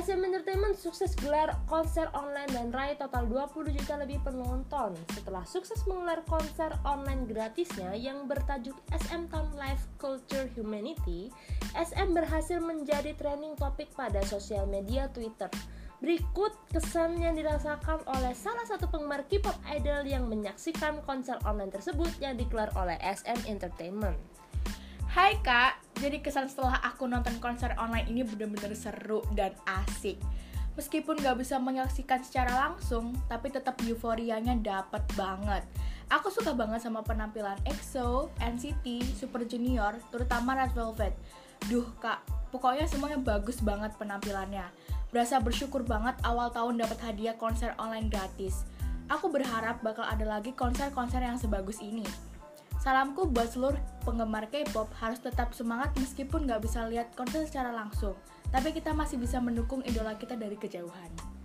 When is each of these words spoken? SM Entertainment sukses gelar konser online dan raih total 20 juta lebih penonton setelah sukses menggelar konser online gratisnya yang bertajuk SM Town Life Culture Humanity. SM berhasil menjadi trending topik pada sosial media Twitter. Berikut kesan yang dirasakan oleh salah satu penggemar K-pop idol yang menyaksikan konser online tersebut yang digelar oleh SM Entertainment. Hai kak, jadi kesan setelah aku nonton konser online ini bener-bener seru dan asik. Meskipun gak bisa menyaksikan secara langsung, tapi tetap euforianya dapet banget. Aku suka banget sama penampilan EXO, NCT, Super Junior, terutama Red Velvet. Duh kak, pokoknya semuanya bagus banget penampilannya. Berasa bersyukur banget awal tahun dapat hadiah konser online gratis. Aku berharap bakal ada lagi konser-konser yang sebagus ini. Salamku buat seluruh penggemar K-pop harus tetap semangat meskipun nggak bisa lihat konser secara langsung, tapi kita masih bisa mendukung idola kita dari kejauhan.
SM 0.00 0.24
Entertainment 0.24 0.80
sukses 0.80 1.12
gelar 1.12 1.52
konser 1.68 2.08
online 2.16 2.48
dan 2.56 2.72
raih 2.72 2.96
total 2.96 3.28
20 3.28 3.68
juta 3.68 4.00
lebih 4.00 4.16
penonton 4.24 4.96
setelah 5.12 5.44
sukses 5.44 5.76
menggelar 5.84 6.24
konser 6.24 6.72
online 6.88 7.28
gratisnya 7.28 7.92
yang 7.92 8.24
bertajuk 8.24 8.72
SM 8.96 9.28
Town 9.28 9.52
Life 9.60 9.92
Culture 10.00 10.48
Humanity. 10.56 11.28
SM 11.76 12.16
berhasil 12.16 12.64
menjadi 12.64 13.12
trending 13.12 13.60
topik 13.60 13.92
pada 13.92 14.24
sosial 14.24 14.64
media 14.64 15.12
Twitter. 15.12 15.52
Berikut 16.00 16.56
kesan 16.72 17.20
yang 17.20 17.36
dirasakan 17.36 18.00
oleh 18.08 18.32
salah 18.32 18.64
satu 18.64 18.88
penggemar 18.88 19.28
K-pop 19.28 19.60
idol 19.68 20.00
yang 20.08 20.24
menyaksikan 20.32 21.04
konser 21.04 21.36
online 21.44 21.76
tersebut 21.76 22.08
yang 22.24 22.40
digelar 22.40 22.72
oleh 22.72 22.96
SM 23.04 23.44
Entertainment. 23.44 24.16
Hai 25.10 25.42
kak, 25.42 25.98
jadi 25.98 26.22
kesan 26.22 26.46
setelah 26.46 26.78
aku 26.86 27.10
nonton 27.10 27.34
konser 27.42 27.74
online 27.82 28.06
ini 28.06 28.22
bener-bener 28.22 28.78
seru 28.78 29.26
dan 29.34 29.50
asik. 29.66 30.22
Meskipun 30.78 31.18
gak 31.18 31.34
bisa 31.34 31.58
menyaksikan 31.58 32.22
secara 32.22 32.54
langsung, 32.54 33.18
tapi 33.26 33.50
tetap 33.50 33.74
euforianya 33.82 34.54
dapet 34.62 35.02
banget. 35.18 35.66
Aku 36.14 36.30
suka 36.30 36.54
banget 36.54 36.86
sama 36.86 37.02
penampilan 37.02 37.58
EXO, 37.66 38.30
NCT, 38.38 39.02
Super 39.18 39.42
Junior, 39.50 39.98
terutama 40.14 40.54
Red 40.54 40.78
Velvet. 40.78 41.18
Duh 41.66 41.90
kak, 41.98 42.22
pokoknya 42.54 42.86
semuanya 42.86 43.18
bagus 43.18 43.58
banget 43.66 43.90
penampilannya. 43.98 44.70
Berasa 45.10 45.42
bersyukur 45.42 45.82
banget 45.82 46.14
awal 46.22 46.54
tahun 46.54 46.86
dapat 46.86 47.02
hadiah 47.02 47.34
konser 47.34 47.74
online 47.82 48.06
gratis. 48.06 48.62
Aku 49.10 49.26
berharap 49.26 49.82
bakal 49.82 50.06
ada 50.06 50.22
lagi 50.22 50.54
konser-konser 50.54 51.18
yang 51.18 51.34
sebagus 51.34 51.82
ini. 51.82 52.29
Salamku 52.80 53.28
buat 53.28 53.52
seluruh 53.52 53.76
penggemar 54.08 54.48
K-pop 54.48 54.88
harus 55.04 55.20
tetap 55.20 55.52
semangat 55.52 55.92
meskipun 56.00 56.48
nggak 56.48 56.64
bisa 56.64 56.88
lihat 56.88 57.12
konser 57.12 57.44
secara 57.44 57.76
langsung, 57.76 58.16
tapi 58.48 58.72
kita 58.72 58.96
masih 58.96 59.20
bisa 59.20 59.36
mendukung 59.36 59.84
idola 59.84 60.16
kita 60.16 60.32
dari 60.32 60.56
kejauhan. 60.56 61.39